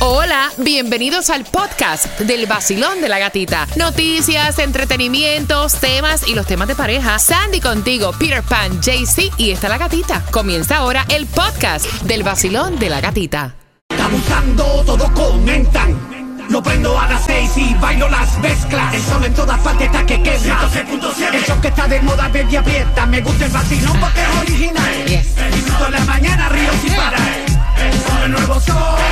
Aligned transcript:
Hola, 0.00 0.52
bienvenidos 0.58 1.28
al 1.28 1.44
podcast 1.44 2.20
del 2.20 2.46
vacilón 2.46 3.00
de 3.00 3.08
la 3.08 3.18
gatita. 3.18 3.66
Noticias, 3.74 4.60
entretenimientos, 4.60 5.74
temas 5.74 6.28
y 6.28 6.36
los 6.36 6.46
temas 6.46 6.68
de 6.68 6.76
pareja. 6.76 7.18
Sandy 7.18 7.60
contigo, 7.60 8.12
Peter 8.16 8.44
Pan, 8.44 8.80
JC 8.80 9.32
y 9.38 9.50
está 9.50 9.68
la 9.68 9.76
gatita. 9.76 10.22
Comienza 10.30 10.76
ahora 10.76 11.04
el 11.08 11.26
podcast 11.26 11.84
del 12.02 12.22
vacilón 12.22 12.78
de 12.78 12.90
la 12.90 13.00
gatita. 13.00 13.56
Abusando, 14.00 14.84
todos 14.86 15.10
comentan. 15.10 15.98
Lo 16.48 16.62
prendo 16.62 16.96
a 16.96 17.08
las 17.08 17.26
seis 17.26 17.50
y 17.56 17.74
bailo 17.74 18.08
las 18.08 18.38
mezclas. 18.38 18.94
El 18.94 19.02
sol 19.02 19.24
en 19.24 19.34
todas 19.34 19.58
partes 19.60 19.86
está 19.86 20.06
que 20.06 20.22
quema. 20.22 20.70
106.7. 20.70 21.34
El 21.34 21.44
show 21.44 21.60
que 21.60 21.68
está 21.68 21.88
de 21.88 22.00
moda, 22.02 22.28
baby 22.28 22.54
aprieta. 22.54 23.04
Me 23.04 23.20
gusta 23.20 23.46
el 23.46 23.50
vacilón 23.50 23.98
porque 23.98 24.22
es 24.22 24.28
original. 24.42 25.06
Yes. 25.06 25.34
Disfruto 25.52 25.86
en 25.86 25.92
la 25.92 26.00
mañana, 26.04 26.48
río 26.50 26.70
sin 26.80 26.94
parar. 26.94 27.20
El 27.76 27.92
sol, 27.92 28.22
el 28.24 28.30
nuevo 28.30 28.60
sol, 28.60 29.07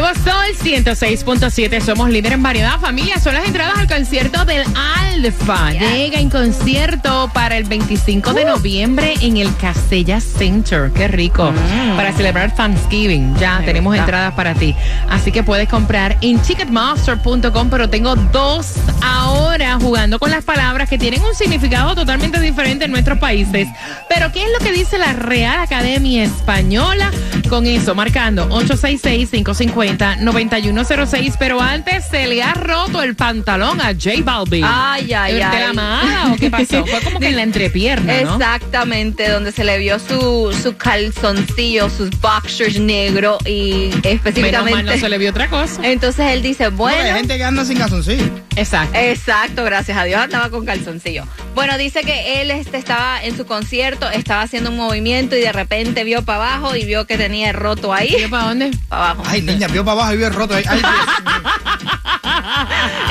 nuevo 0.00 0.14
Sol 0.24 0.54
106.7, 0.62 1.80
somos 1.80 2.10
líder 2.10 2.34
en 2.34 2.42
variedad. 2.42 2.78
Familia, 2.78 3.18
son 3.18 3.34
las 3.34 3.46
entradas 3.46 3.78
al 3.78 3.88
concierto 3.88 4.44
del 4.44 4.62
Alfa. 4.74 5.72
Llega 5.72 6.20
en 6.20 6.28
concierto 6.28 7.30
para 7.32 7.56
el 7.56 7.64
25 7.64 8.34
de 8.34 8.44
noviembre 8.44 9.14
en 9.22 9.38
el 9.38 9.56
Castella 9.56 10.20
Center. 10.20 10.90
Qué 10.92 11.08
rico. 11.08 11.50
Para 11.96 12.12
celebrar 12.12 12.54
Thanksgiving. 12.54 13.36
Ya 13.36 13.62
tenemos 13.64 13.96
entradas 13.96 14.34
para 14.34 14.54
ti. 14.54 14.74
Así 15.08 15.32
que 15.32 15.42
puedes 15.42 15.68
comprar 15.68 16.18
en 16.20 16.40
ticketmaster.com, 16.40 17.70
pero 17.70 17.88
tengo 17.88 18.16
dos 18.16 18.74
ahora 19.02 19.78
jugando 19.80 20.18
con 20.18 20.30
las 20.30 20.44
palabras 20.44 20.90
que 20.90 20.98
tienen 20.98 21.22
un 21.22 21.34
significado 21.34 21.94
totalmente 21.94 22.38
diferente 22.40 22.84
en 22.84 22.90
nuestros 22.90 23.18
países. 23.18 23.66
Pero, 24.10 24.30
¿qué 24.30 24.42
es 24.42 24.50
lo 24.52 24.58
que 24.58 24.72
dice 24.72 24.98
la 24.98 25.14
Real 25.14 25.60
Academia 25.60 26.24
Española? 26.24 27.10
Con 27.48 27.66
eso, 27.66 27.94
marcando 27.94 28.48
866-550-9106. 28.48 31.36
Pero 31.38 31.60
antes 31.60 32.04
se 32.10 32.26
le 32.26 32.42
ha 32.42 32.54
roto 32.54 33.02
el 33.02 33.14
pantalón 33.14 33.80
a 33.80 33.92
J 33.92 34.10
Balvin. 34.22 34.64
Ay, 34.66 35.12
ay, 35.12 35.34
¿De 35.34 35.44
ay. 35.44 35.66
la 35.66 35.72
mala 35.72 36.32
o 36.32 36.36
qué 36.36 36.50
pasó? 36.50 36.84
Fue 36.84 37.00
como 37.02 37.20
que 37.20 37.28
en 37.28 37.36
la 37.36 37.42
entrepierna, 37.42 38.20
¿no? 38.22 38.34
Exactamente, 38.34 39.28
donde 39.28 39.52
se 39.52 39.64
le 39.64 39.78
vio 39.78 39.98
su, 39.98 40.54
su 40.62 40.76
calzoncillo, 40.76 41.88
sus 41.88 42.10
boxers 42.20 42.78
negro 42.80 43.38
y 43.46 43.88
Menos 43.90 44.04
específicamente. 44.04 44.74
mal 44.74 44.86
no 44.86 44.96
se 44.98 45.08
le 45.08 45.18
vio 45.18 45.30
otra 45.30 45.48
cosa. 45.48 45.80
Entonces 45.84 46.26
él 46.32 46.42
dice, 46.42 46.68
bueno. 46.68 47.00
hay 47.02 47.12
gente 47.12 47.36
que 47.36 47.44
anda 47.44 47.64
sin 47.64 47.78
calzoncillo. 47.78 48.24
Exacto. 48.56 48.98
Exacto, 48.98 49.64
gracias 49.64 49.96
a 49.96 50.04
Dios 50.04 50.20
andaba 50.20 50.50
con 50.50 50.64
calzoncillo. 50.66 51.24
Bueno, 51.56 51.78
dice 51.78 52.02
que 52.02 52.42
él 52.42 52.50
este, 52.50 52.76
estaba 52.76 53.24
en 53.24 53.34
su 53.34 53.46
concierto, 53.46 54.10
estaba 54.10 54.42
haciendo 54.42 54.68
un 54.68 54.76
movimiento 54.76 55.36
y 55.36 55.40
de 55.40 55.52
repente 55.52 56.04
vio 56.04 56.22
para 56.22 56.58
abajo 56.58 56.76
y 56.76 56.84
vio 56.84 57.06
que 57.06 57.16
tenía 57.16 57.48
el 57.48 57.54
roto 57.56 57.94
¿Y 57.98 58.14
ahí. 58.14 58.26
para 58.30 58.48
dónde? 58.48 58.72
Para 58.90 59.10
abajo. 59.12 59.22
Ay, 59.26 59.40
niña, 59.40 59.66
vio 59.66 59.82
para 59.82 59.92
abajo 60.02 60.12
y 60.12 60.16
vio 60.18 60.26
el 60.26 60.34
roto 60.34 60.54
ahí. 60.54 60.64
Ay. 60.68 60.82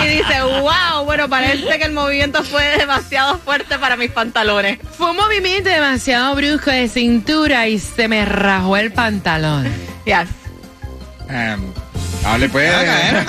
Y 0.03 0.07
dice, 0.07 0.43
wow, 0.43 1.05
bueno, 1.05 1.27
parece 1.27 1.79
que 1.79 1.85
el 1.85 1.91
movimiento 1.91 2.43
fue 2.43 2.77
demasiado 2.77 3.39
fuerte 3.39 3.79
para 3.79 3.97
mis 3.97 4.11
pantalones. 4.11 4.77
Fue 4.95 5.09
un 5.09 5.17
movimiento 5.17 5.69
demasiado 5.69 6.35
brusco 6.35 6.69
de 6.69 6.87
cintura 6.87 7.67
y 7.67 7.79
se 7.79 8.07
me 8.07 8.25
rajó 8.25 8.77
el 8.77 8.91
pantalón. 8.93 9.65
Yes. 10.05 10.29
Em, 11.29 11.61
hable 12.25 12.49
pues. 12.49 12.69
Ver, 12.69 13.25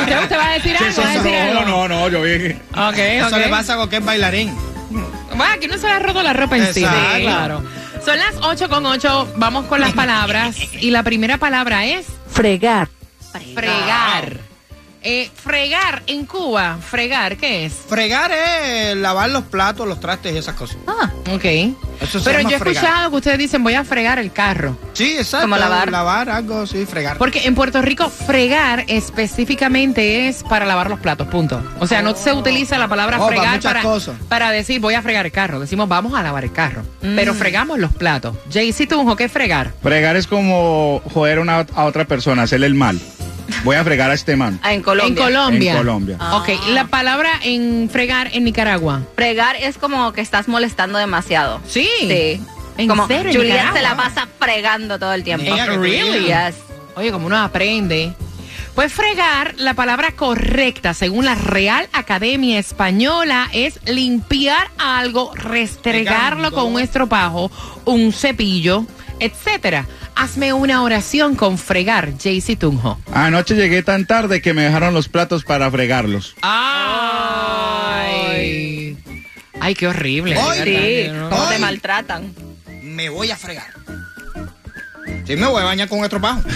¿usted, 0.00 0.22
usted 0.22 0.36
va 0.38 0.48
a 0.48 0.52
decir 0.52 0.76
algo? 0.76 1.02
¿Va 1.02 1.08
a 1.08 1.14
decir 1.14 1.32
no, 1.32 1.60
algo? 1.60 1.64
no, 1.64 1.88
no, 1.88 2.08
yo 2.08 2.22
vi. 2.22 2.52
Ok, 2.76 2.98
Eso 2.98 3.26
ok. 3.26 3.36
le 3.36 3.48
pasa 3.48 3.74
a 3.74 3.76
cualquier 3.76 4.02
bailarín. 4.02 4.54
Bueno, 4.90 5.44
aquí 5.54 5.68
no 5.68 5.78
se 5.78 5.86
le 5.86 5.92
ha 5.92 5.98
roto 6.00 6.22
la 6.22 6.32
ropa 6.32 6.56
en 6.56 6.74
sí. 6.74 6.80
Exacto. 6.84 7.16
Sí, 7.16 7.22
claro. 7.22 7.64
Son 8.04 8.18
las 8.18 8.34
8 8.42 8.68
con 8.68 8.86
8. 8.86 9.34
Vamos 9.36 9.66
con 9.66 9.80
las 9.80 9.92
palabras. 9.92 10.56
Y 10.80 10.90
la 10.90 11.02
primera 11.02 11.38
palabra 11.38 11.86
es 11.86 12.06
fregar, 12.30 12.88
fregar. 13.54 14.49
Eh, 15.02 15.30
fregar 15.34 16.02
en 16.06 16.26
Cuba. 16.26 16.76
Fregar, 16.78 17.36
¿qué 17.38 17.64
es? 17.66 17.72
Fregar 17.72 18.30
es 18.32 18.96
lavar 18.96 19.30
los 19.30 19.44
platos, 19.44 19.88
los 19.88 19.98
trastes 20.00 20.34
y 20.34 20.38
esas 20.38 20.54
cosas. 20.54 20.76
Ah, 20.86 21.10
Ok. 21.32 21.44
Eso 22.00 22.18
se 22.18 22.24
Pero 22.24 22.38
llama 22.38 22.50
yo 22.50 22.56
he 22.56 22.58
fregar. 22.60 22.84
escuchado 22.84 23.10
que 23.10 23.16
ustedes 23.16 23.38
dicen 23.38 23.62
voy 23.62 23.74
a 23.74 23.84
fregar 23.84 24.18
el 24.18 24.32
carro. 24.32 24.76
Sí, 24.94 25.16
exacto. 25.18 25.44
Como 25.44 25.58
lavar. 25.58 25.90
Lavar 25.90 26.30
algo, 26.30 26.66
sí, 26.66 26.86
fregar. 26.86 27.18
Porque 27.18 27.46
en 27.46 27.54
Puerto 27.54 27.82
Rico 27.82 28.08
fregar 28.08 28.84
específicamente 28.88 30.28
es 30.28 30.42
para 30.42 30.64
lavar 30.66 30.88
los 30.90 30.98
platos, 30.98 31.28
punto. 31.28 31.62
O 31.78 31.86
sea, 31.86 32.02
no 32.02 32.14
se 32.16 32.32
utiliza 32.32 32.78
la 32.78 32.88
palabra 32.88 33.18
Oh, 33.18 33.24
para 33.26 33.36
fregar 33.36 33.54
muchas 33.56 33.72
para, 33.72 33.82
cosas. 33.82 34.14
para 34.28 34.50
decir 34.50 34.80
voy 34.80 34.94
a 34.94 35.02
fregar 35.02 35.26
el 35.26 35.32
carro. 35.32 35.60
Decimos 35.60 35.88
vamos 35.88 36.14
a 36.14 36.22
lavar 36.22 36.44
el 36.44 36.52
carro. 36.52 36.82
Mm. 37.02 37.16
Pero 37.16 37.34
fregamos 37.34 37.78
los 37.78 37.92
platos. 37.94 38.36
Jaycee 38.52 38.86
Tunjo, 38.86 39.14
¿qué 39.16 39.24
es 39.24 39.32
fregar? 39.32 39.72
Fregar 39.82 40.16
es 40.16 40.26
como 40.26 41.00
joder 41.12 41.38
una, 41.38 41.66
a 41.74 41.84
otra 41.84 42.06
persona, 42.06 42.42
hacerle 42.42 42.66
el 42.66 42.74
mal. 42.74 42.98
Voy 43.64 43.76
a 43.76 43.84
fregar 43.84 44.10
a 44.10 44.14
este 44.14 44.36
man. 44.36 44.60
en 44.68 44.82
Colombia. 44.82 45.08
En 45.08 45.14
Colombia. 45.14 45.72
En 45.72 45.78
Colombia. 45.78 46.18
Ok, 46.32 46.48
la 46.68 46.86
palabra 46.86 47.30
en 47.42 47.88
fregar 47.90 48.30
en 48.32 48.44
Nicaragua. 48.44 49.02
Fregar 49.16 49.56
es 49.56 49.78
como 49.78 50.12
que 50.12 50.20
estás 50.20 50.48
molestando 50.48 50.98
demasiado. 50.98 51.60
Sí. 51.66 51.88
Sí. 52.00 52.40
¿En 52.78 52.88
como 52.88 53.06
serio, 53.06 53.42
Nicaragua? 53.42 53.76
se 53.76 53.82
la 53.82 53.96
pasa 53.96 54.28
fregando 54.38 54.98
todo 54.98 55.12
el 55.12 55.22
tiempo. 55.22 55.46
Tú 55.46 55.80
really? 55.80 56.26
Yes. 56.26 56.56
Oye, 56.96 57.12
como 57.12 57.26
uno 57.26 57.38
aprende. 57.38 58.14
Pues 58.74 58.92
fregar, 58.92 59.54
la 59.58 59.74
palabra 59.74 60.12
correcta, 60.12 60.94
según 60.94 61.24
la 61.24 61.34
Real 61.34 61.88
Academia 61.92 62.58
Española, 62.58 63.48
es 63.52 63.80
limpiar 63.84 64.70
algo, 64.78 65.32
restregarlo 65.34 66.52
con 66.52 66.72
un 66.72 66.80
estropajo, 66.80 67.50
un 67.84 68.12
cepillo, 68.12 68.86
etcétera. 69.20 69.86
Hazme 70.16 70.52
una 70.52 70.82
oración 70.82 71.36
con 71.36 71.56
fregar, 71.58 72.12
Jaycee 72.18 72.56
Tunjo. 72.56 72.98
Anoche 73.12 73.54
llegué 73.54 73.82
tan 73.82 74.06
tarde 74.06 74.42
que 74.42 74.52
me 74.54 74.62
dejaron 74.62 74.92
los 74.94 75.08
platos 75.08 75.44
para 75.44 75.70
fregarlos. 75.70 76.34
Ay. 78.02 78.96
Ay, 79.60 79.74
qué 79.74 79.86
horrible. 79.88 80.36
Ay, 80.38 80.60
de 80.70 81.06
Sí, 81.06 81.12
cómo 81.30 81.48
te 81.48 81.58
maltratan. 81.58 82.34
Me 82.82 83.08
voy 83.08 83.30
a 83.30 83.36
fregar. 83.36 83.66
Sí, 85.26 85.36
me 85.36 85.46
voy 85.46 85.62
a 85.62 85.64
bañar 85.66 85.88
con 85.88 85.98
un 85.98 86.04
estropajo. 86.04 86.40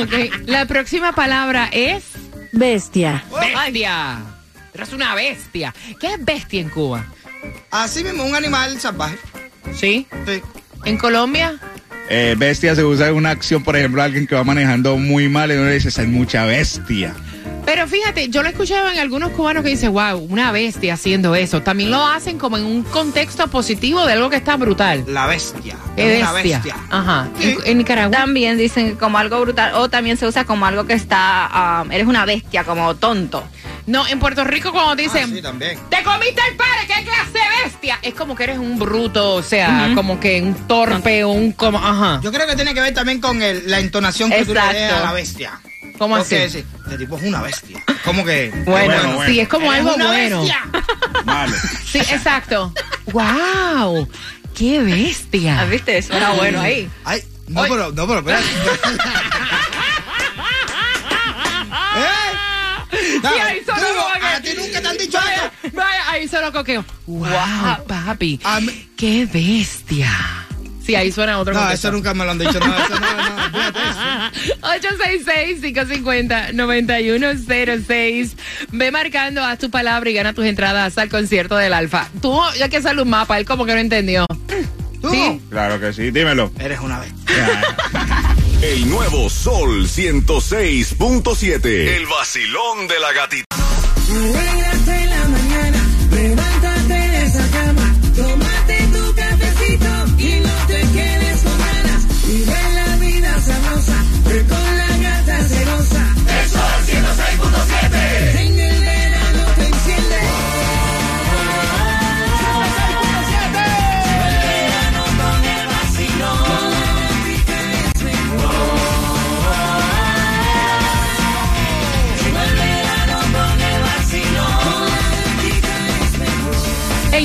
Ok, 0.00 0.12
la 0.46 0.66
próxima 0.66 1.12
palabra 1.12 1.68
es 1.72 2.04
bestia, 2.52 3.24
bestia. 3.30 4.18
Pero 4.72 4.84
es 4.84 4.92
una 4.92 5.14
bestia. 5.14 5.74
¿Qué 5.98 6.14
es 6.14 6.24
bestia 6.24 6.60
en 6.60 6.68
Cuba? 6.68 7.06
Así 7.70 8.04
mismo, 8.04 8.24
un 8.24 8.34
animal 8.34 8.78
salvaje. 8.80 9.18
¿Sí? 9.74 10.06
Sí. 10.26 10.42
¿En 10.84 10.96
Colombia? 10.98 11.54
Eh, 12.10 12.34
bestia 12.38 12.74
se 12.74 12.84
usa 12.84 13.08
en 13.08 13.14
una 13.16 13.30
acción, 13.30 13.62
por 13.62 13.76
ejemplo, 13.76 14.02
alguien 14.02 14.26
que 14.26 14.34
va 14.34 14.44
manejando 14.44 14.96
muy 14.96 15.28
mal 15.28 15.50
y 15.50 15.54
uno 15.54 15.66
le 15.66 15.74
dice, 15.74 15.88
"Esa 15.88 16.02
es 16.02 16.08
mucha 16.08 16.44
bestia. 16.44 17.14
Pero 17.66 17.86
fíjate, 17.86 18.30
yo 18.30 18.40
lo 18.42 18.48
he 18.48 18.52
escuchado 18.52 18.88
en 18.90 18.98
algunos 18.98 19.30
cubanos 19.32 19.62
que 19.62 19.68
dicen, 19.68 19.92
wow, 19.92 20.16
una 20.30 20.52
bestia 20.52 20.94
haciendo 20.94 21.34
eso. 21.34 21.60
También 21.60 21.90
lo 21.90 22.02
hacen 22.06 22.38
como 22.38 22.56
en 22.56 22.64
un 22.64 22.82
contexto 22.82 23.46
positivo 23.48 24.06
de 24.06 24.14
algo 24.14 24.30
que 24.30 24.36
está 24.36 24.56
brutal. 24.56 25.04
La 25.06 25.26
bestia. 25.26 25.76
¿Qué 25.94 26.14
Es 26.16 26.22
una 26.22 26.32
bestia? 26.32 26.58
bestia. 26.64 26.76
Ajá. 26.88 27.28
Sí. 27.38 27.50
En, 27.50 27.70
en 27.72 27.78
Nicaragua. 27.78 28.16
También 28.16 28.56
dicen 28.56 28.96
como 28.96 29.18
algo 29.18 29.38
brutal 29.42 29.74
o 29.74 29.90
también 29.90 30.16
se 30.16 30.26
usa 30.26 30.46
como 30.46 30.64
algo 30.64 30.86
que 30.86 30.94
está, 30.94 31.82
um, 31.84 31.92
eres 31.92 32.06
una 32.06 32.24
bestia, 32.24 32.64
como 32.64 32.94
tonto. 32.96 33.44
No, 33.88 34.06
en 34.06 34.18
Puerto 34.18 34.44
Rico 34.44 34.70
cuando 34.70 34.92
Ah, 34.92 34.96
dicen, 34.96 35.34
sí, 35.34 35.40
también. 35.40 35.78
te 35.88 36.02
comiste 36.02 36.42
el 36.50 36.56
padre, 36.56 36.80
¿qué 36.86 37.04
clase 37.04 37.32
de 37.32 37.64
bestia? 37.64 37.98
Es 38.02 38.12
como 38.12 38.36
que 38.36 38.44
eres 38.44 38.58
un 38.58 38.78
bruto, 38.78 39.36
o 39.36 39.42
sea, 39.42 39.92
como 39.94 40.20
que 40.20 40.42
un 40.42 40.54
torpe, 40.68 41.24
un 41.24 41.52
como, 41.52 41.78
ajá. 41.78 42.20
Yo 42.22 42.30
creo 42.30 42.46
que 42.46 42.54
tiene 42.54 42.74
que 42.74 42.82
ver 42.82 42.92
también 42.92 43.18
con 43.18 43.40
el- 43.42 43.62
la 43.70 43.78
entonación 43.80 44.30
que 44.30 44.44
tú 44.44 44.52
le 44.52 44.60
des 44.60 44.92
a 44.92 45.00
la 45.00 45.12
bestia. 45.14 45.58
¿Cómo 45.96 46.16
Porque 46.18 46.44
así? 46.44 46.58
sí, 46.60 46.64
este 46.84 46.98
tipo 46.98 47.16
es 47.16 47.22
una 47.24 47.40
bestia. 47.40 47.82
Como 48.04 48.24
que. 48.26 48.50
Bueno, 48.66 48.94
Bueno, 48.94 49.12
bueno. 49.14 49.32
sí, 49.32 49.40
es 49.40 49.48
como 49.48 49.70
algo 49.72 49.94
una 49.94 50.06
bueno. 50.08 50.40
bestia. 50.42 50.66
Malo. 51.24 51.56
Sí, 51.90 51.98
exacto. 51.98 52.72
wow, 53.10 54.06
qué 54.54 54.80
bestia. 54.80 55.60
Ah, 55.60 55.64
¿Viste? 55.64 56.00
Suena 56.02 56.32
bueno 56.34 56.60
ahí. 56.60 56.88
Ay, 57.04 57.24
no, 57.48 57.62
pero, 57.62 57.90
no, 57.92 58.06
pero, 58.06 58.18
espera. 58.18 58.38
¿Eh? 61.98 62.12
Te 64.88 65.02
han 65.02 65.06
dicho 65.06 65.18
Vaya, 65.18 65.52
eso. 65.64 65.76
vaya, 65.76 66.10
ahí 66.10 66.28
sonó 66.28 66.52
coqueo. 66.52 66.84
Wow, 67.06 67.28
papi. 67.86 68.40
Qué 68.96 69.26
bestia. 69.32 70.10
Sí, 70.84 70.94
ahí 70.94 71.12
suena 71.12 71.38
otro 71.38 71.52
No, 71.52 71.60
contexto. 71.60 71.88
eso 71.88 71.94
nunca 71.94 72.14
me 72.14 72.24
lo 72.24 72.30
han 72.30 72.38
dicho. 72.38 72.58
No, 72.60 72.74
eso 72.78 72.98
no, 72.98 73.00
no, 73.00 74.30
eso. 74.70 74.88
866-550-9106. 76.98 78.32
Ve 78.72 78.90
marcando, 78.90 79.44
haz 79.44 79.58
tu 79.58 79.70
palabra 79.70 80.08
y 80.10 80.14
gana 80.14 80.32
tus 80.32 80.46
entradas 80.46 80.96
al 80.98 81.08
concierto 81.10 81.56
del 81.56 81.72
Alfa. 81.74 82.08
Tú, 82.22 82.38
ya 82.58 82.68
que 82.68 82.80
sale 82.82 83.02
un 83.02 83.10
mapa, 83.10 83.38
él 83.38 83.44
como 83.44 83.66
que 83.66 83.74
no 83.74 83.80
entendió. 83.80 84.26
Tú 85.02 85.10
Sí. 85.10 85.40
Claro 85.50 85.78
que 85.78 85.92
sí, 85.92 86.10
dímelo. 86.10 86.50
eres 86.58 86.80
una 86.80 86.98
bestia. 87.00 87.62
El 88.62 88.88
nuevo 88.90 89.30
Sol 89.30 89.86
106.7. 89.88 91.64
El 91.66 92.06
vacilón 92.06 92.88
de 92.88 92.98
la 92.98 93.12
gatita. 93.12 93.44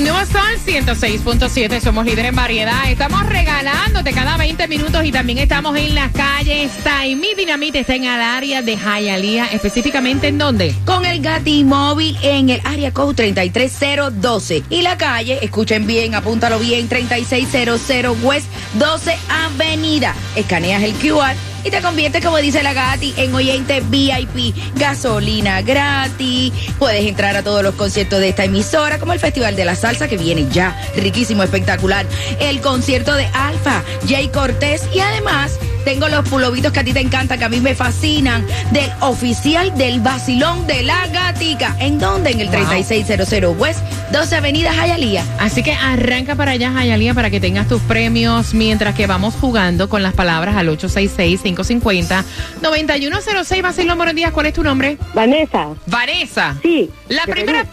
106.7, 0.02 1.80
somos 1.80 2.04
líderes 2.04 2.30
en 2.30 2.34
variedad. 2.34 2.90
Estamos 2.90 3.24
regalándote 3.26 4.12
cada 4.12 4.36
20 4.36 4.66
minutos 4.66 5.04
y 5.04 5.12
también 5.12 5.38
estamos 5.38 5.76
en 5.76 5.94
las 5.94 6.10
calles. 6.10 6.72
Taimi 6.82 7.34
Dinamite 7.36 7.78
está 7.80 7.94
en 7.94 8.04
el 8.04 8.20
área 8.20 8.60
de 8.60 8.76
Hialeah, 8.76 9.46
específicamente 9.52 10.28
en 10.28 10.38
dónde? 10.38 10.74
con 10.84 11.04
el 11.04 11.20
Gati 11.20 11.62
Móvil 11.62 12.16
en 12.22 12.50
el 12.50 12.60
área 12.64 12.92
code 12.92 13.14
33012. 13.14 14.64
Y 14.68 14.82
la 14.82 14.98
calle, 14.98 15.38
escuchen 15.42 15.86
bien, 15.86 16.16
apúntalo 16.16 16.58
bien, 16.58 16.88
3600 16.88 18.16
West 18.22 18.48
12 18.74 19.16
Avenida. 19.28 20.14
Escaneas 20.34 20.82
el 20.82 20.94
QR 20.94 21.53
y 21.64 21.70
te 21.70 21.80
conviertes, 21.80 22.24
como 22.24 22.36
dice 22.38 22.62
la 22.62 22.74
Gati, 22.74 23.14
en 23.16 23.34
oyente 23.34 23.80
VIP. 23.80 24.54
Gasolina 24.76 25.62
gratis. 25.62 26.52
Puedes 26.78 27.06
entrar 27.06 27.36
a 27.36 27.42
todos 27.42 27.62
los 27.62 27.74
conciertos 27.74 28.20
de 28.20 28.28
esta 28.28 28.44
emisora, 28.44 28.98
como 28.98 29.12
el 29.12 29.20
Festival 29.20 29.56
de 29.56 29.64
la 29.64 29.74
Salsa, 29.74 30.08
que 30.08 30.16
viene 30.16 30.46
ya, 30.50 30.78
riquísimo, 30.96 31.42
espectacular. 31.42 32.06
El 32.38 32.60
concierto 32.60 33.14
de 33.14 33.26
Alfa, 33.32 33.82
Jay 34.06 34.28
Cortés 34.28 34.82
y 34.94 35.00
además... 35.00 35.58
Tengo 35.84 36.08
los 36.08 36.28
pulovitos 36.28 36.72
que 36.72 36.80
a 36.80 36.84
ti 36.84 36.92
te 36.92 37.00
encantan, 37.00 37.38
que 37.38 37.44
a 37.44 37.48
mí 37.48 37.60
me 37.60 37.74
fascinan, 37.74 38.46
del 38.72 38.90
oficial 39.00 39.76
del 39.76 40.00
vacilón 40.00 40.66
de 40.66 40.82
la 40.82 41.06
gatica. 41.08 41.76
¿En 41.78 41.98
dónde? 41.98 42.30
En 42.30 42.40
el 42.40 42.50
3600 42.50 43.56
West, 43.58 43.80
12 44.12 44.36
Avenida 44.36 44.72
Hialeah. 44.72 45.24
Así 45.38 45.62
que 45.62 45.72
arranca 45.72 46.34
para 46.34 46.52
allá, 46.52 46.70
Hialeah, 46.70 47.14
para 47.14 47.30
que 47.30 47.40
tengas 47.40 47.68
tus 47.68 47.80
premios 47.82 48.54
mientras 48.54 48.94
que 48.94 49.06
vamos 49.06 49.34
jugando 49.34 49.88
con 49.88 50.02
las 50.02 50.14
palabras 50.14 50.56
al 50.56 50.68
866-550-9106. 50.68 53.62
Vacilón, 53.62 53.98
buenos 53.98 54.14
días. 54.14 54.32
¿Cuál 54.32 54.46
es 54.46 54.54
tu 54.54 54.62
nombre? 54.62 54.96
Vanessa, 55.14 55.68
Vanessa. 55.86 56.56
sí. 56.62 56.90
La 57.08 57.24
primera, 57.24 57.66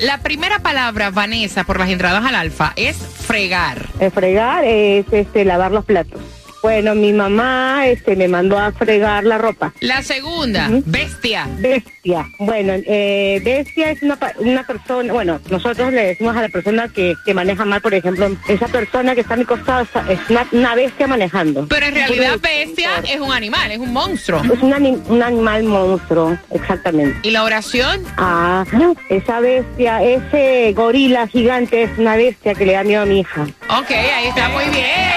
la 0.00 0.18
primera 0.18 0.58
palabra, 0.60 1.10
Vanessa, 1.10 1.64
por 1.64 1.78
las 1.78 1.90
entradas 1.90 2.24
al 2.24 2.34
alfa, 2.34 2.72
es 2.76 2.96
fregar. 2.96 3.86
El 3.98 4.10
fregar 4.10 4.64
es 4.64 5.04
este, 5.12 5.44
lavar 5.44 5.72
los 5.72 5.84
platos. 5.84 6.20
Bueno, 6.66 6.96
mi 6.96 7.12
mamá 7.12 7.86
este, 7.86 8.16
me 8.16 8.26
mandó 8.26 8.58
a 8.58 8.72
fregar 8.72 9.22
la 9.22 9.38
ropa. 9.38 9.72
La 9.78 10.02
segunda, 10.02 10.68
bestia. 10.84 11.46
Bestia. 11.58 12.26
Bueno, 12.40 12.72
eh, 12.74 13.40
bestia 13.44 13.92
es 13.92 14.02
una, 14.02 14.18
una 14.38 14.64
persona, 14.64 15.12
bueno, 15.12 15.38
nosotros 15.48 15.92
le 15.92 16.06
decimos 16.08 16.36
a 16.36 16.42
la 16.42 16.48
persona 16.48 16.88
que, 16.88 17.14
que 17.24 17.34
maneja 17.34 17.64
mal, 17.64 17.80
por 17.80 17.94
ejemplo, 17.94 18.28
esa 18.48 18.66
persona 18.66 19.14
que 19.14 19.20
está 19.20 19.34
a 19.34 19.36
mi 19.36 19.44
costado 19.44 19.86
es 20.10 20.18
una, 20.28 20.44
una 20.50 20.74
bestia 20.74 21.06
manejando. 21.06 21.68
Pero 21.68 21.86
en 21.86 21.94
realidad 21.94 22.38
bestia 22.42 22.90
es 23.08 23.20
un 23.20 23.30
animal, 23.30 23.70
es 23.70 23.78
un 23.78 23.92
monstruo. 23.92 24.42
Es 24.52 24.60
un, 24.60 24.74
ani- 24.74 25.00
un 25.06 25.22
animal 25.22 25.62
monstruo, 25.62 26.36
exactamente. 26.50 27.16
¿Y 27.22 27.30
la 27.30 27.44
oración? 27.44 28.02
Ah, 28.16 28.64
esa 29.08 29.38
bestia, 29.38 30.02
ese 30.02 30.72
gorila 30.74 31.28
gigante 31.28 31.84
es 31.84 31.90
una 31.96 32.16
bestia 32.16 32.54
que 32.54 32.66
le 32.66 32.72
da 32.72 32.82
miedo 32.82 33.02
a 33.02 33.06
mi 33.06 33.20
hija, 33.20 33.46
Ok, 33.68 33.90
ahí 33.92 34.26
está 34.26 34.48
muy 34.48 34.64
bien. 34.70 35.15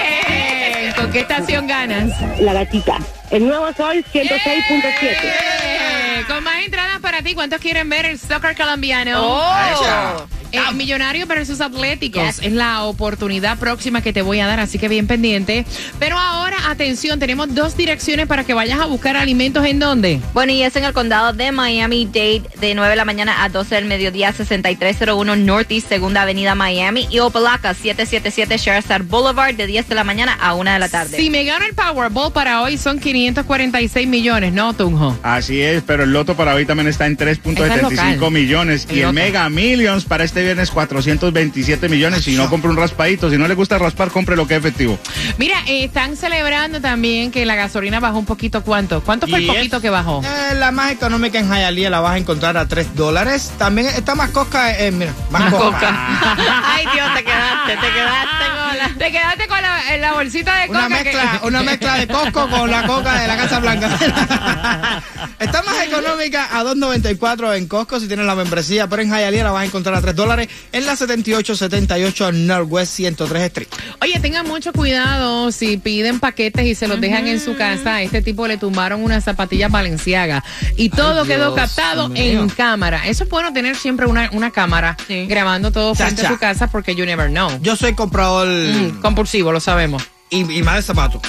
¿Con 1.00 1.12
qué 1.12 1.20
estación 1.20 1.66
ganas? 1.66 2.10
la 2.40 2.52
gatita. 2.52 2.98
El 3.30 3.46
nuevo 3.46 3.72
sol 3.72 4.04
106.7. 4.12 5.18
Eh, 5.22 6.24
Con 6.28 6.44
más 6.44 6.62
entradas 6.64 7.00
para 7.00 7.22
ti, 7.22 7.34
¿cuántos 7.34 7.60
quieren 7.60 7.88
ver 7.88 8.04
el 8.04 8.18
soccer 8.18 8.54
colombiano? 8.54 9.18
Oh. 9.22 10.26
Eh, 10.52 10.60
millonario 10.74 11.26
versus 11.26 11.60
Atléticos 11.60 12.40
es 12.42 12.52
la 12.52 12.82
oportunidad 12.84 13.58
próxima 13.58 14.02
que 14.02 14.12
te 14.12 14.22
voy 14.22 14.40
a 14.40 14.46
dar, 14.46 14.60
así 14.60 14.78
que 14.78 14.88
bien 14.88 15.06
pendiente. 15.06 15.64
Pero 15.98 16.18
ahora, 16.18 16.70
atención, 16.70 17.18
tenemos 17.18 17.54
dos 17.54 17.76
direcciones 17.76 18.26
para 18.26 18.44
que 18.44 18.54
vayas 18.54 18.80
a 18.80 18.86
buscar 18.86 19.16
alimentos 19.16 19.64
en 19.64 19.78
dónde. 19.78 20.20
Bueno, 20.34 20.52
y 20.52 20.62
es 20.62 20.74
en 20.76 20.84
el 20.84 20.92
condado 20.92 21.32
de 21.32 21.52
Miami-Dade 21.52 22.42
de 22.60 22.74
9 22.74 22.90
de 22.90 22.96
la 22.96 23.04
mañana 23.04 23.44
a 23.44 23.48
12 23.48 23.74
del 23.74 23.84
mediodía, 23.84 24.32
6301 24.32 25.36
Northeast, 25.36 25.88
Segunda 25.88 26.22
Avenida 26.22 26.54
Miami. 26.54 27.06
Y 27.10 27.18
Opalaca, 27.20 27.74
777 27.74 28.58
Sherazard 28.58 29.04
Boulevard 29.04 29.54
de 29.54 29.66
10 29.66 29.88
de 29.88 29.94
la 29.94 30.04
mañana 30.04 30.36
a 30.40 30.54
1 30.54 30.72
de 30.72 30.78
la 30.78 30.88
tarde. 30.88 31.16
Si 31.16 31.30
me 31.30 31.44
gano 31.44 31.64
el 31.64 31.74
Powerball 31.74 32.32
para 32.32 32.62
hoy 32.62 32.76
son 32.78 32.98
546 32.98 34.08
millones, 34.08 34.52
¿no, 34.52 34.72
Tunjo? 34.74 35.16
Así 35.22 35.60
es, 35.60 35.82
pero 35.86 36.04
el 36.04 36.12
loto 36.12 36.36
para 36.36 36.54
hoy 36.54 36.66
también 36.66 36.88
está 36.88 37.06
en 37.06 37.12
Está 37.12 37.24
3.75 37.24 37.80
local. 38.16 38.30
millones. 38.30 38.86
El 38.88 38.96
Y 38.96 39.00
el 39.00 39.06
local. 39.06 39.14
Mega 39.14 39.48
Millions 39.48 40.04
para 40.04 40.24
este 40.24 40.39
viernes 40.42 40.70
427 40.70 41.88
millones. 41.88 42.24
Si 42.24 42.34
no, 42.36 42.48
compre 42.50 42.70
un 42.70 42.76
raspadito. 42.76 43.30
Si 43.30 43.36
no 43.38 43.46
le 43.48 43.54
gusta 43.54 43.78
raspar, 43.78 44.10
compre 44.10 44.36
lo 44.36 44.46
que 44.46 44.54
es 44.54 44.60
efectivo. 44.60 44.98
Mira, 45.38 45.56
eh, 45.66 45.84
están 45.84 46.16
celebrando 46.16 46.80
también 46.80 47.30
que 47.30 47.44
la 47.46 47.54
gasolina 47.56 48.00
bajó 48.00 48.18
un 48.18 48.26
poquito. 48.26 48.62
¿Cuánto? 48.62 49.02
¿Cuánto 49.02 49.26
fue 49.26 49.38
el 49.40 49.46
poquito 49.46 49.76
es- 49.76 49.82
que 49.82 49.90
bajó? 49.90 50.22
Eh, 50.24 50.54
la 50.54 50.70
más 50.70 50.92
económica 50.92 51.38
en 51.38 51.48
Hialeah 51.50 51.90
la 51.90 52.00
vas 52.00 52.14
a 52.14 52.18
encontrar 52.18 52.56
a 52.56 52.66
3 52.66 52.94
dólares. 52.94 53.52
También 53.58 53.86
está 53.88 54.14
más 54.14 54.30
coca, 54.30 54.78
eh, 54.78 54.90
mira, 54.90 55.12
más, 55.30 55.42
Más 55.42 55.52
coca. 55.54 55.70
coca. 55.70 56.08
Ay, 56.74 56.84
Dios, 56.92 57.08
te 57.16 57.24
quedaste, 57.24 57.72
te 57.76 57.92
quedaste 57.92 58.44
con 58.50 58.78
la... 58.78 58.88
Te 58.98 59.12
quedaste 59.12 59.46
con 59.48 59.62
la, 59.62 59.96
la 59.98 60.12
bolsita 60.12 60.56
de 60.56 60.68
Una 60.70 60.84
coca. 60.84 60.98
que- 60.98 61.04
mezcla, 61.04 61.40
una 61.44 61.62
mezcla 61.62 61.94
de 61.96 62.06
Costco 62.08 62.48
con 62.48 62.70
la 62.70 62.86
coca 62.86 63.14
de 63.20 63.26
la 63.28 63.36
Casa 63.36 63.58
Blanca. 63.60 63.88
Está 65.38 65.62
más 65.62 65.82
económica 65.86 66.48
a 66.52 66.62
2.94 66.64 67.56
en 67.56 67.66
Costco 67.66 67.98
si 68.00 68.06
tienes 68.08 68.26
la 68.26 68.34
membresía, 68.34 68.86
pero 68.88 69.02
en 69.02 69.08
Hialeah 69.10 69.44
la 69.44 69.50
vas 69.52 69.62
a 69.62 69.66
encontrar 69.66 69.94
a 69.94 70.00
3 70.00 70.14
dólares 70.14 70.29
en 70.38 70.86
la 70.86 70.96
7878 70.96 72.32
Northwest 72.32 72.92
103 72.94 73.42
Street. 73.44 73.68
Oye, 74.02 74.18
tengan 74.20 74.46
mucho 74.46 74.72
cuidado 74.72 75.50
si 75.52 75.76
piden 75.76 76.20
paquetes 76.20 76.66
y 76.66 76.74
se 76.74 76.86
los 76.88 77.00
dejan 77.00 77.26
en 77.26 77.40
su 77.40 77.56
casa. 77.56 77.96
A 77.96 78.02
este 78.02 78.22
tipo 78.22 78.46
le 78.46 78.56
tumbaron 78.56 79.02
unas 79.02 79.24
zapatillas 79.24 79.70
Valenciaga 79.70 80.44
y 80.76 80.90
todo 80.90 81.24
quedó 81.24 81.54
Dios 81.54 81.56
captado 81.56 82.08
mío. 82.08 82.40
en 82.42 82.48
cámara. 82.48 83.06
Eso 83.06 83.24
es 83.24 83.30
bueno 83.30 83.52
tener 83.52 83.76
siempre 83.76 84.06
una, 84.06 84.30
una 84.32 84.50
cámara 84.50 84.96
Sí. 85.06 85.26
grabando 85.26 85.70
todo 85.72 85.94
frente 85.94 86.24
a 86.26 86.28
su 86.30 86.38
casa 86.38 86.68
porque 86.70 86.94
you 86.94 87.04
never 87.04 87.28
know. 87.30 87.50
Yo 87.62 87.76
soy 87.76 87.94
comprador 87.94 88.46
Mm, 88.48 89.00
compulsivo, 89.00 89.52
lo 89.52 89.60
sabemos. 89.60 90.02
y, 90.30 90.40
y 90.58 90.62
más 90.62 90.76
de 90.76 90.82
zapatos. 90.82 91.22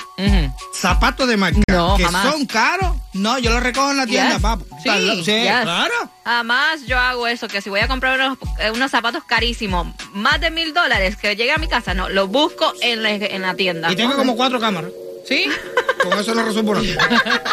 Zapatos 0.74 1.28
de 1.28 1.38
marca 1.38 1.60
No, 1.70 1.96
que 1.98 2.04
jamás. 2.04 2.32
son 2.32 2.46
caros. 2.46 2.96
No, 3.14 3.38
yo 3.40 3.52
los 3.52 3.62
recojo 3.62 3.92
en 3.92 3.98
la 3.98 4.06
tienda, 4.08 4.34
Yes. 4.34 4.42
papo. 4.42 4.66
Sí, 4.82 4.90
Está 4.90 4.96
lo- 5.00 5.16
sí, 5.16 5.32
yes. 5.32 5.62
claro. 5.64 5.94
Además, 6.24 6.82
yo 6.88 6.98
hago 6.98 7.28
eso, 7.28 7.48
que 7.48 7.62
si 7.62 7.70
voy 7.70 7.82
a 7.82 7.88
comprar 7.88 8.18
unos, 8.20 8.38
eh, 8.60 8.72
unos 8.72 8.90
zapatos 8.92 9.24
carísimos, 9.26 9.88
más 10.14 10.40
de 10.40 10.50
mil 10.52 10.74
dólares, 10.74 11.18
que 11.18 11.36
llegue 11.36 11.52
a 11.52 11.58
mi 11.58 11.68
casa, 11.68 11.94
no, 11.94 12.08
los 12.10 12.30
busco 12.30 12.74
en 12.82 13.04
la, 13.04 13.10
en 13.12 13.42
la 13.42 13.54
tienda. 13.56 13.92
Y 13.92 13.96
tengo 13.96 14.16
como 14.16 14.36
cuatro 14.36 14.60
cámaras. 14.60 14.92
¿Sí? 15.28 15.46
Con 16.04 16.18
eso 16.18 16.34
lo 16.34 16.44
resuelvo. 16.44 16.74
nada. 16.76 17.44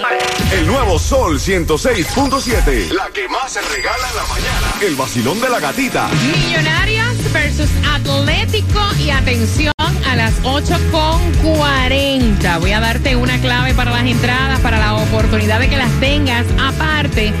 El 0.52 0.66
nuevo 0.66 0.98
Sol 0.98 1.38
106.7. 1.38 2.90
La 2.92 3.08
que 3.12 3.28
más 3.28 3.52
se 3.52 3.60
regala 3.60 4.08
en 4.08 4.16
la 4.16 4.24
mañana. 4.24 4.74
El 4.80 4.94
vacilón 4.94 5.38
de 5.40 5.50
la 5.50 5.60
gatita. 5.60 6.08
Millonarios 6.08 7.32
versus 7.32 7.68
Atlético 7.92 8.80
y 8.98 9.10
atención 9.10 9.72
a 10.10 10.16
las 10.16 10.42
8.40. 10.42 12.58
Voy 12.58 12.72
a 12.72 12.80
darte 12.80 13.14
una 13.14 13.40
clave 13.40 13.74
para 13.74 13.92
las 13.92 14.04
entradas, 14.04 14.58
para 14.58 14.78
la 14.78 14.94
oportunidad 14.94 15.60
de 15.60 15.68
que 15.68 15.76
las 15.76 15.92
tengas. 16.00 16.44
Aparte, 16.58 17.32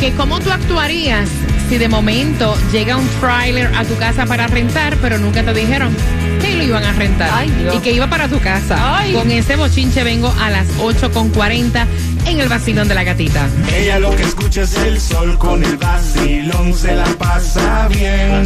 que 0.00 0.12
cómo 0.14 0.40
tú 0.40 0.50
actuarías 0.50 1.28
si 1.68 1.78
de 1.78 1.88
momento 1.88 2.58
llega 2.72 2.96
un 2.96 3.08
trailer 3.20 3.72
a 3.76 3.84
tu 3.84 3.96
casa 3.96 4.26
para 4.26 4.48
rentar, 4.48 4.96
pero 4.96 5.18
nunca 5.18 5.44
te 5.44 5.54
dijeron 5.54 5.96
que 6.40 6.56
lo 6.56 6.64
iban 6.64 6.82
a 6.82 6.92
rentar 6.94 7.30
Ay, 7.32 7.70
y 7.72 7.78
que 7.78 7.92
iba 7.92 8.08
para 8.08 8.26
tu 8.26 8.40
casa. 8.40 8.98
Ay. 8.98 9.12
Con 9.12 9.30
ese 9.30 9.54
bochinche 9.54 10.02
vengo 10.02 10.34
a 10.40 10.50
las 10.50 10.66
8.40 10.78 11.86
en 12.26 12.40
el 12.40 12.48
vacilón 12.48 12.88
de 12.88 12.96
la 12.96 13.04
gatita. 13.04 13.46
Ella 13.72 14.00
lo 14.00 14.16
que 14.16 14.24
escucha 14.24 14.62
es 14.62 14.76
el 14.78 15.00
sol 15.00 15.38
con 15.38 15.62
el 15.62 15.76
vacilón, 15.76 16.74
se 16.74 16.96
la 16.96 17.06
pasa 17.18 17.86
bien. 17.86 18.44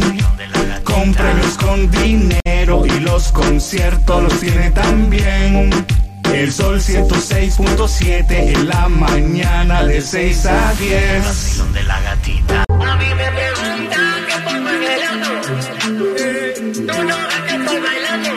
Con 0.83 1.15
premios 1.15 1.57
con 1.57 1.89
dinero 1.89 2.44
y 2.65 2.99
los 2.99 3.31
conciertos 3.31 4.23
los 4.23 4.39
tiene 4.39 4.71
también. 4.71 5.69
El 6.33 6.51
sol 6.51 6.79
106.7 6.79 8.25
en 8.29 8.67
la 8.67 8.89
mañana 8.89 9.83
de 9.83 10.01
6 10.01 10.45
a 10.47 10.73
10. 10.73 11.73
de 11.73 11.83
la 11.83 12.01
gatita. 12.01 12.65
A 12.67 12.95
mí 12.95 13.05
me 13.05 13.31
preguntan 13.31 14.25
qué 14.25 14.33
estoy 14.33 14.63
bailando. 14.63 15.29
Tú 16.91 17.03
no 17.03 17.17
ves 17.27 17.41
que 17.47 17.55
estoy 17.55 17.79
bailando. 17.81 18.29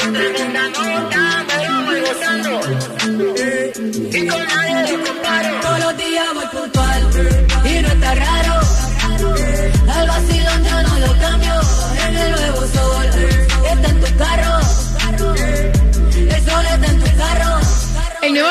Con 0.00 0.12
tremenda 0.14 0.62
nota 0.70 1.44
me 1.46 1.56
lo 1.68 1.74
voy 1.84 2.00
gozando. 2.00 2.52
Y 4.18 4.26
con 4.26 4.46
nadie 4.46 4.96
lo 4.96 5.04
comparo. 5.04 5.63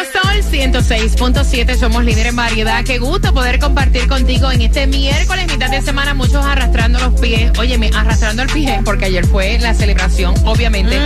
El 0.03 0.09
nuevo 0.11 0.21
Sol 0.21 0.32
106.7, 0.53 1.79
somos 1.79 2.05
líder 2.05 2.27
en 2.27 2.35
variedad. 2.35 2.83
Qué 2.83 2.99
gusto 2.99 3.33
poder 3.33 3.57
compartir 3.57 4.07
contigo 4.07 4.51
en 4.51 4.61
este 4.61 4.85
miércoles, 4.85 5.47
mitad 5.47 5.71
de 5.71 5.81
semana, 5.81 6.13
muchos 6.13 6.45
arrastrando 6.45 6.99
los 6.99 7.19
pies. 7.19 7.51
Óyeme, 7.57 7.89
arrastrando 7.95 8.43
el 8.43 8.49
pie, 8.49 8.79
porque 8.85 9.05
ayer 9.05 9.25
fue 9.25 9.57
la 9.57 9.73
celebración, 9.73 10.35
obviamente, 10.45 10.99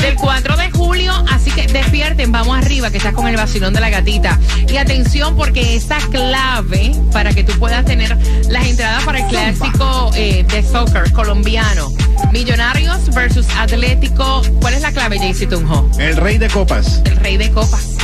del 0.00 0.14
4 0.14 0.56
de 0.56 0.70
julio. 0.70 1.12
así 1.30 1.50
que 1.50 1.66
despierten, 1.66 2.32
vamos 2.32 2.56
arriba, 2.56 2.90
que 2.90 2.96
estás 2.96 3.12
con 3.12 3.28
el 3.28 3.36
vacilón 3.36 3.74
de 3.74 3.80
la 3.80 3.90
gatita. 3.90 4.40
Y 4.72 4.78
atención, 4.78 5.36
porque 5.36 5.76
esta 5.76 5.98
clave 6.10 6.92
para 7.12 7.34
que 7.34 7.44
tú 7.44 7.52
puedas 7.58 7.84
tener 7.84 8.16
las 8.48 8.66
entradas 8.66 9.04
para 9.04 9.18
el 9.18 9.26
clásico 9.26 10.12
eh, 10.14 10.46
de 10.48 10.62
soccer 10.62 11.12
colombiano. 11.12 11.92
Millonarios 12.32 13.10
versus 13.14 13.46
Atlético. 13.58 14.40
¿Cuál 14.62 14.72
es 14.72 14.80
la 14.80 14.92
clave, 14.92 15.18
JC 15.18 15.46
Tunjo? 15.46 15.90
El 15.98 16.16
rey 16.16 16.38
de 16.38 16.48
copas. 16.48 17.02
el 17.04 17.16
rey 17.16 17.36
de 17.36 17.50
copas. 17.50 17.94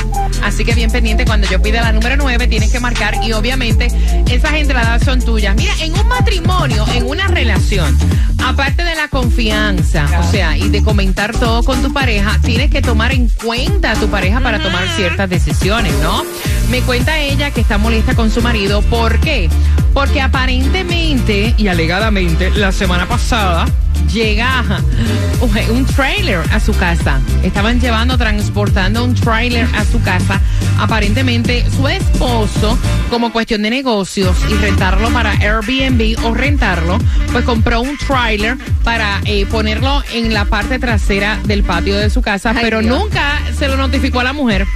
Así 0.42 0.64
que 0.64 0.75
bien 0.75 0.89
pendiente, 0.90 1.25
cuando 1.25 1.49
yo 1.49 1.61
pida 1.62 1.82
la 1.82 1.92
número 1.92 2.16
9, 2.16 2.49
tienes 2.49 2.70
que 2.70 2.80
marcar 2.80 3.14
y 3.23 3.32
obviamente 3.32 3.88
esas 4.30 4.52
entradas 4.54 5.02
son 5.04 5.20
tuyas. 5.20 5.54
Mira, 5.56 5.73
en 5.80 5.92
un 5.99 6.09
matrimonio, 6.09 6.85
en 6.94 7.06
una 7.06 7.26
relación, 7.28 7.97
aparte 8.44 8.85
de 8.85 8.94
la 8.94 9.09
confianza, 9.09 10.06
o 10.20 10.30
sea, 10.30 10.56
y 10.56 10.68
de 10.68 10.82
comentar 10.82 11.32
todo 11.32 11.62
con 11.62 11.82
tu 11.82 11.92
pareja, 11.92 12.38
tienes 12.42 12.70
que 12.70 12.82
tomar 12.82 13.12
en 13.12 13.28
cuenta 13.28 13.92
a 13.92 13.94
tu 13.94 14.09
pareja 14.09 14.40
para 14.40 14.62
tomar 14.62 14.87
ciertas 14.97 15.28
decisiones, 15.28 15.92
¿no? 16.02 16.25
Me 16.70 16.80
cuenta 16.82 17.18
ella 17.18 17.50
que 17.50 17.61
está 17.61 17.78
molesta 17.78 18.14
con 18.14 18.30
su 18.30 18.42
marido. 18.42 18.82
¿Por 18.82 19.20
qué? 19.20 19.49
Porque 19.94 20.20
aparentemente 20.20 21.54
y 21.56 21.68
alegadamente 21.68 22.50
la 22.50 22.73
semana 22.73 23.06
pasada 23.06 23.66
llega 24.12 24.64
un- 25.40 25.87
trailer 25.87 26.40
a 26.52 26.61
su 26.61 26.73
casa. 26.76 27.21
Estaban 27.42 27.80
llevando, 27.80 28.16
transportando 28.19 29.04
un 29.04 29.14
trailer 29.14 29.66
a 29.76 29.85
su 29.85 30.00
casa. 30.02 30.40
Aparentemente 30.78 31.64
su 31.71 31.87
esposo, 31.88 32.78
como 33.11 33.33
cuestión 33.33 33.62
de 33.62 33.71
negocios 33.71 34.37
y 34.49 34.54
rentarlo 34.54 35.11
para 35.11 35.33
Airbnb 35.33 36.25
o 36.25 36.33
rentarlo, 36.35 36.99
pues 37.33 37.45
compró 37.45 37.80
un 37.83 37.97
trailer 37.99 38.57
para 38.85 39.21
eh, 39.25 39.45
ponerlo 39.47 40.02
en 40.12 40.33
la 40.33 40.45
parte 40.47 40.78
trasera 40.78 41.38
del 41.45 41.62
patio 41.64 41.97
de 41.97 42.09
su 42.11 42.23
casa, 42.23 42.50
Ay, 42.50 42.59
pero 42.62 42.80
Dios. 42.80 42.99
nunca 42.99 43.40
se 43.59 43.69
lo 43.69 43.76
notificó 43.76 44.21
a 44.21 44.25
la 44.25 44.33
mujer. 44.33 44.66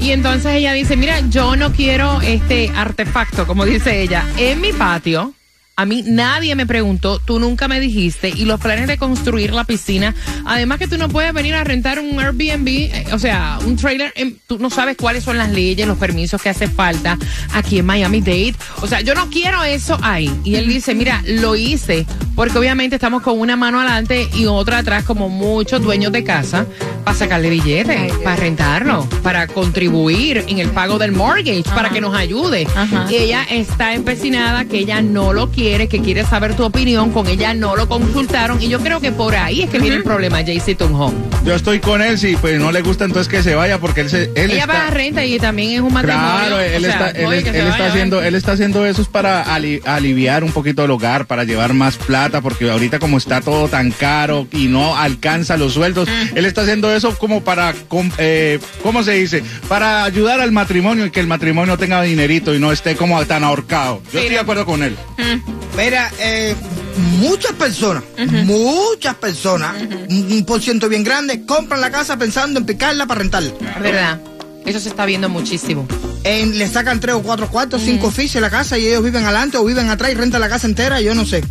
Y 0.00 0.12
entonces 0.12 0.54
ella 0.54 0.72
dice, 0.72 0.96
mira, 0.96 1.20
yo 1.28 1.56
no 1.56 1.72
quiero 1.72 2.20
este 2.22 2.72
artefacto, 2.74 3.46
como 3.46 3.64
dice 3.66 4.00
ella, 4.02 4.24
en 4.38 4.60
mi 4.60 4.72
patio. 4.72 5.34
A 5.80 5.86
mí 5.86 6.04
nadie 6.06 6.54
me 6.56 6.66
preguntó, 6.66 7.20
tú 7.20 7.40
nunca 7.40 7.66
me 7.66 7.80
dijiste, 7.80 8.28
y 8.28 8.44
los 8.44 8.60
planes 8.60 8.86
de 8.86 8.98
construir 8.98 9.54
la 9.54 9.64
piscina, 9.64 10.14
además 10.44 10.78
que 10.78 10.86
tú 10.86 10.98
no 10.98 11.08
puedes 11.08 11.32
venir 11.32 11.54
a 11.54 11.64
rentar 11.64 12.00
un 12.00 12.20
Airbnb, 12.20 12.68
eh, 12.68 13.06
o 13.12 13.18
sea, 13.18 13.58
un 13.64 13.76
trailer, 13.76 14.12
tú 14.46 14.58
no 14.58 14.68
sabes 14.68 14.98
cuáles 14.98 15.24
son 15.24 15.38
las 15.38 15.50
leyes, 15.50 15.88
los 15.88 15.96
permisos 15.96 16.42
que 16.42 16.50
hace 16.50 16.68
falta 16.68 17.16
aquí 17.54 17.78
en 17.78 17.86
Miami 17.86 18.20
Dade. 18.20 18.56
O 18.82 18.86
sea, 18.86 19.00
yo 19.00 19.14
no 19.14 19.30
quiero 19.30 19.64
eso 19.64 19.98
ahí. 20.02 20.30
Y 20.44 20.56
él 20.56 20.68
dice, 20.68 20.94
mira, 20.94 21.22
lo 21.24 21.56
hice, 21.56 22.04
porque 22.36 22.58
obviamente 22.58 22.96
estamos 22.96 23.22
con 23.22 23.40
una 23.40 23.56
mano 23.56 23.80
adelante 23.80 24.28
y 24.34 24.44
otra 24.44 24.78
atrás, 24.78 25.04
como 25.04 25.30
muchos 25.30 25.80
dueños 25.80 26.12
de 26.12 26.24
casa, 26.24 26.66
para 27.04 27.16
sacarle 27.16 27.48
billetes, 27.48 28.12
para 28.22 28.36
rentarlo, 28.36 29.08
para 29.22 29.46
contribuir 29.46 30.44
en 30.46 30.58
el 30.58 30.68
pago 30.68 30.98
del 30.98 31.12
mortgage, 31.12 31.64
para 31.74 31.88
que 31.88 32.02
nos 32.02 32.14
ayude. 32.14 32.66
Ajá. 32.74 33.06
Y 33.10 33.16
ella 33.16 33.44
está 33.50 33.94
empecinada, 33.94 34.66
que 34.66 34.78
ella 34.78 35.00
no 35.00 35.32
lo 35.32 35.50
quiere, 35.50 35.69
que 35.70 36.00
quiere 36.00 36.24
saber 36.24 36.54
tu 36.56 36.64
opinión, 36.64 37.10
con 37.12 37.26
ella 37.28 37.54
no 37.54 37.76
lo 37.76 37.88
consultaron, 37.88 38.60
y 38.60 38.68
yo 38.68 38.80
creo 38.80 39.00
que 39.00 39.12
por 39.12 39.34
ahí 39.36 39.62
es 39.62 39.70
que 39.70 39.78
viene 39.78 39.96
el 39.96 40.02
problema, 40.02 40.38
Jaycee 40.38 40.74
Tunjo. 40.74 41.12
Yo 41.44 41.54
estoy 41.54 41.78
con 41.80 42.02
él, 42.02 42.18
si 42.18 42.36
pues 42.36 42.58
no 42.58 42.72
le 42.72 42.82
gusta 42.82 43.04
entonces 43.04 43.28
que 43.30 43.42
se 43.42 43.54
vaya 43.54 43.78
porque 43.78 44.00
él 44.02 44.10
se, 44.10 44.24
él 44.34 44.50
Ella 44.50 44.62
está, 44.62 44.66
paga 44.74 44.90
renta 44.90 45.24
y 45.24 45.38
también 45.38 45.70
es 45.72 45.80
un 45.80 45.92
matrimonio. 45.92 46.28
Claro, 46.28 46.60
él 46.60 46.76
o 46.76 46.80
sea, 46.80 46.90
está, 46.90 47.10
él, 47.10 47.42
se 47.42 47.48
él 47.50 47.56
está 47.56 47.70
vaya, 47.70 47.86
haciendo, 47.88 48.22
él 48.22 48.34
está 48.34 48.52
haciendo 48.52 48.84
eso 48.84 49.00
es 49.02 49.08
para 49.08 49.42
ali- 49.54 49.80
aliviar 49.86 50.44
un 50.44 50.52
poquito 50.52 50.84
el 50.84 50.90
hogar, 50.90 51.26
para 51.26 51.44
llevar 51.44 51.72
más 51.72 51.96
plata, 51.96 52.40
porque 52.40 52.68
ahorita 52.70 52.98
como 52.98 53.16
está 53.16 53.40
todo 53.40 53.68
tan 53.68 53.90
caro 53.92 54.46
y 54.52 54.66
no 54.66 54.96
alcanza 54.96 55.56
los 55.56 55.72
sueldos, 55.74 56.08
Mm. 56.08 56.36
él 56.38 56.44
está 56.46 56.62
haciendo 56.62 56.92
eso 56.94 57.16
como 57.18 57.42
para, 57.42 57.72
com- 57.88 58.10
eh, 58.18 58.58
¿cómo 58.82 59.02
se 59.02 59.12
dice? 59.12 59.42
Para 59.68 60.04
ayudar 60.04 60.40
al 60.40 60.52
matrimonio 60.52 61.06
y 61.06 61.10
que 61.10 61.20
el 61.20 61.26
matrimonio 61.26 61.78
tenga 61.78 62.02
dinerito 62.02 62.54
y 62.54 62.58
no 62.58 62.72
esté 62.72 62.96
como 62.96 63.24
tan 63.24 63.44
ahorcado. 63.44 64.02
Yo 64.12 64.18
estoy 64.20 64.34
de 64.34 64.40
acuerdo 64.40 64.66
con 64.66 64.82
él. 64.82 64.96
Mira, 65.76 66.10
eh, 66.18 66.54
muchas 67.18 67.52
personas, 67.52 68.02
muchas 68.44 69.14
personas, 69.14 69.76
un, 70.08 70.32
un 70.32 70.44
por 70.44 70.60
ciento 70.60 70.88
bien 70.88 71.04
grande, 71.04 71.44
compran 71.46 71.80
la 71.80 71.90
casa 71.90 72.16
pensando 72.16 72.60
en 72.60 72.66
picarla 72.66 73.06
para 73.06 73.20
rentarla. 73.20 73.50
Es 73.76 73.82
verdad. 73.82 74.20
Eso 74.66 74.78
se 74.78 74.90
está 74.90 75.06
viendo 75.06 75.28
muchísimo. 75.28 75.86
En- 76.22 76.58
le 76.58 76.68
sacan 76.68 77.00
tres 77.00 77.14
o 77.14 77.22
cuatro 77.22 77.48
cuartos, 77.48 77.80
cinco 77.82 78.08
oficios 78.08 78.36
a 78.36 78.40
la 78.40 78.50
casa 78.50 78.76
y 78.78 78.86
ellos 78.86 79.02
viven 79.02 79.24
adelante 79.24 79.56
o 79.56 79.64
viven 79.64 79.88
atrás 79.88 80.10
y 80.12 80.14
rentan 80.14 80.40
la 80.40 80.48
casa 80.50 80.66
entera, 80.66 81.00
yo 81.00 81.14
no 81.14 81.24
sé. 81.24 81.42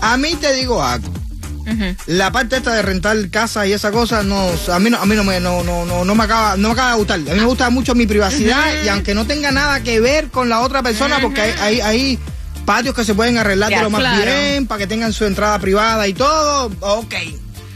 A 0.00 0.16
mí 0.16 0.34
te 0.34 0.52
digo 0.54 0.82
algo. 0.82 1.08
La 2.06 2.30
parte 2.30 2.56
esta 2.56 2.74
de 2.74 2.82
rentar 2.82 3.16
casa 3.30 3.66
y 3.66 3.72
esa 3.72 3.90
cosa, 3.90 4.22
no, 4.22 4.48
a 4.72 4.78
mí 4.78 4.88
no, 4.90 4.98
a 4.98 5.06
mí 5.06 5.16
no 5.16 5.24
me, 5.24 5.40
no, 5.40 5.64
no, 5.64 5.84
no, 5.84 6.04
no 6.04 6.14
me 6.14 6.24
acaba, 6.24 6.56
no 6.56 6.68
me 6.68 6.72
acaba 6.74 6.90
de 6.92 6.96
gustar. 6.98 7.18
A 7.18 7.34
mí 7.34 7.40
me 7.40 7.44
gusta 7.44 7.70
mucho 7.70 7.94
mi 7.94 8.06
privacidad 8.06 8.64
y 8.84 8.88
aunque 8.88 9.14
no 9.14 9.26
tenga 9.26 9.50
nada 9.50 9.80
que 9.82 9.98
ver 10.00 10.28
con 10.28 10.48
la 10.48 10.60
otra 10.60 10.82
persona, 10.82 11.16
porque 11.22 11.40
hay, 11.40 11.52
hay, 11.60 11.80
hay 11.80 12.18
patios 12.66 12.94
que 12.94 13.04
se 13.04 13.14
pueden 13.14 13.38
arreglar 13.38 13.70
de 13.70 13.80
lo 13.80 13.88
más 13.90 14.00
claro. 14.00 14.24
bien 14.24 14.66
para 14.66 14.80
que 14.80 14.86
tengan 14.86 15.12
su 15.14 15.24
entrada 15.24 15.58
privada 15.58 16.06
y 16.06 16.12
todo, 16.12 16.70
ok. 16.80 17.14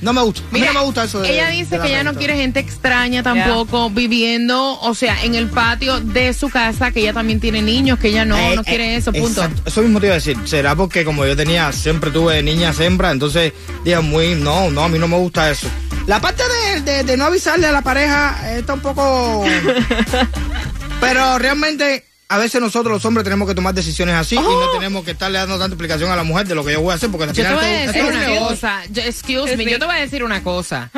No 0.03 0.15
me 0.15 0.23
gusta. 0.23 0.41
A 0.41 0.45
mí 0.55 0.61
Mira, 0.61 0.73
no 0.73 0.79
me 0.81 0.85
gusta 0.87 1.05
eso 1.05 1.21
de 1.21 1.31
ella 1.31 1.49
dice 1.49 1.79
que 1.79 1.89
ella 1.89 2.03
no 2.03 2.15
quiere 2.15 2.35
gente 2.35 2.59
extraña 2.59 3.23
tampoco 3.23 3.91
viviendo, 3.91 4.81
o 4.81 4.95
sea, 4.95 5.23
en 5.25 5.35
el 5.35 5.47
patio 5.49 6.01
de 6.01 6.33
su 6.33 6.49
casa, 6.49 6.91
que 6.91 7.01
ella 7.01 7.13
también 7.13 7.39
tiene 7.39 7.61
niños, 7.61 7.99
que 7.99 8.09
ella 8.09 8.25
no, 8.25 8.35
Eh, 8.35 8.57
no 8.57 8.63
eh, 8.63 8.65
quiere 8.65 8.97
eso, 8.97 9.13
punto. 9.13 9.43
exacto. 9.43 9.63
Eso 9.67 9.83
mismo 9.83 10.01
te 10.01 10.07
iba 10.07 10.15
a 10.15 10.19
decir. 10.19 10.39
Será 10.47 10.75
porque 10.75 11.05
como 11.05 11.27
yo 11.27 11.37
tenía, 11.37 11.71
siempre 11.73 12.11
tuve 12.11 12.43
niñas 12.43 12.81
hembras, 12.81 13.13
entonces 13.13 13.53
dije 13.85 14.01
muy, 14.01 14.35
no, 14.37 14.71
no, 14.71 14.85
a 14.85 14.89
mí 14.89 14.99
no 14.99 15.07
me 15.07 15.19
gusta 15.19 15.51
eso. 15.51 15.69
La 16.07 16.19
parte 16.19 16.45
de, 16.49 16.81
de- 16.81 17.05
de 17.05 17.17
no 17.19 17.27
avisarle 17.27 17.67
a 17.67 17.73
la 17.73 17.83
pareja 17.83 18.41
eh, 18.55 18.61
está 18.61 18.73
un 18.73 18.81
poco... 18.81 19.45
Pero 21.01 21.39
realmente 21.39 22.05
a 22.31 22.39
veces 22.39 22.61
nosotros 22.61 22.93
los 22.95 23.05
hombres 23.05 23.25
tenemos 23.25 23.49
que 23.49 23.55
tomar 23.55 23.75
decisiones 23.75 24.15
así 24.15 24.37
y 24.37 24.39
no 24.39 24.71
tenemos 24.73 25.05
que 25.05 25.11
estarle 25.11 25.39
dando 25.39 25.59
tanta 25.59 25.75
explicación 25.75 26.11
a 26.11 26.17
la 26.17 26.23
mujer 26.23 26.47
de 26.47 26.55
lo 26.55 26.65
que 26.65 26.73
yo 26.73 26.81
voy 26.81 26.93
a 26.93 26.95
hacer 26.95 27.11
porque 27.11 27.25
al 27.25 27.31
Yo 27.33 27.43
te 27.43 27.49
final 27.49 27.55
voy 27.57 27.65
a 27.75 27.87
decir 27.87 28.05
una 28.05 28.39
cosa, 28.49 28.83
yo- 28.91 29.03
excuse 29.03 29.57
me, 29.57 29.65
yo 29.71 29.79
te 29.79 29.85
voy 29.85 29.97
a 29.97 29.99
decir 30.01 30.23
una 30.25 30.43
cosa. 30.43 30.91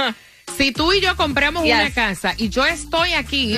Si 0.59 0.73
tú 0.73 0.93
y 0.93 1.01
yo 1.01 1.17
compramos 1.17 1.65
Yes. 1.65 1.75
una 1.75 1.91
casa 1.93 2.35
y 2.37 2.51
yo 2.51 2.67
estoy 2.67 3.15
aquí 3.15 3.57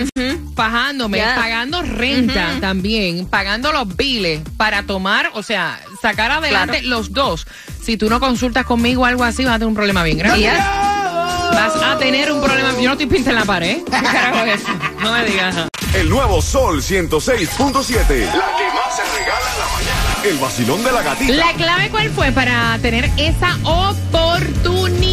pagándome, 0.55 1.19
Yeah. 1.19 1.35
pagando 1.35 1.83
renta 1.83 2.59
también, 2.61 3.27
pagando 3.27 3.73
los 3.73 3.97
biles 3.97 4.41
para 4.57 4.85
tomar, 4.85 5.31
o 5.35 5.43
sea, 5.43 5.81
sacar 6.01 6.31
adelante 6.31 6.83
los 6.83 7.13
dos. 7.13 7.47
Si 7.83 7.97
tú 7.97 8.09
no 8.09 8.21
consultas 8.21 8.65
conmigo 8.67 9.03
o 9.03 9.05
algo 9.07 9.25
así, 9.25 9.45
vas 9.45 9.55
a 9.55 9.59
tener 9.59 9.69
un 9.69 9.75
problema 9.75 10.05
bien 10.05 10.19
grande. 10.19 10.41
Yes. 10.41 10.59
Vas 10.59 11.75
a 11.83 11.99
tener 11.99 12.31
un 12.31 12.41
problema. 12.43 12.73
Yo 12.79 12.85
no 12.85 12.93
estoy 12.93 13.07
pinta 13.07 13.31
en 13.31 13.37
la 13.37 13.45
pared. 13.45 13.79
¿Qué 13.85 13.91
carajo 13.91 14.45
es? 14.45 14.61
No 15.03 15.13
me 15.13 15.25
digas. 15.25 15.57
El 15.95 16.11
nuevo 16.11 16.43
Sol 16.43 16.83
106.7. 16.83 18.27
La 18.35 18.57
que 18.57 18.69
más 18.75 18.97
se 18.97 19.05
regala 19.17 19.47
en 19.53 19.59
la 19.61 19.67
mañana. 19.73 20.17
El 20.25 20.39
vacilón 20.39 20.83
de 20.83 20.91
la 20.91 21.03
gatita. 21.03 21.33
La 21.33 21.53
clave 21.53 21.89
cuál 21.91 22.11
fue 22.11 22.33
para 22.33 22.77
tener 22.83 23.11
esa 23.17 23.57
oportunidad 23.63 25.04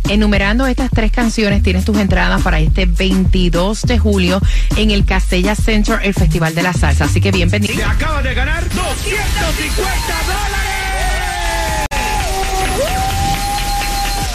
Enumerando 0.09 0.67
estas 0.67 0.91
tres 0.91 1.11
canciones, 1.11 1.63
tienes 1.63 1.85
tus 1.85 1.99
entradas 1.99 2.43
para 2.43 2.61
este 2.61 2.87
22 2.87 3.83
de 3.83 3.99
julio 3.99 4.41
en 4.77 4.91
el 4.91 5.05
Castella 5.05 5.55
Center, 5.55 5.99
el 6.03 6.15
Festival 6.15 6.55
de 6.55 6.63
la 6.63 6.73
Salsa. 6.73 7.05
Así 7.05 7.21
que 7.21 7.33
bien 7.33 7.51
pendiente. 7.51 7.83
Te 7.83 7.89
acabas 7.89 8.23
de 8.23 8.35
ganar 8.35 8.63
250 8.63 9.87
dólares. 10.27 10.67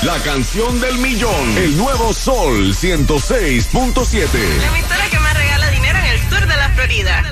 La 0.04 0.18
canción 0.24 0.82
del 0.82 0.98
millón. 0.98 1.58
El 1.58 1.78
nuevo 1.78 2.12
Sol 2.12 2.74
106.7. 2.74 4.28
La 4.60 4.68
emisora 4.68 5.10
que 5.10 5.20
más 5.20 5.38
regala 5.38 5.70
dinero 5.70 6.00
en 6.00 6.06
el 6.06 6.20
sur 6.30 6.42
de 6.42 6.58
la 6.58 6.70
Florida. 6.70 7.32